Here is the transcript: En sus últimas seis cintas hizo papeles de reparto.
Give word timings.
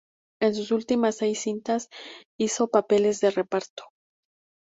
En 0.41 0.55
sus 0.55 0.71
últimas 0.71 1.17
seis 1.17 1.41
cintas 1.41 1.91
hizo 2.39 2.69
papeles 2.71 3.19
de 3.21 3.29
reparto. 3.29 3.83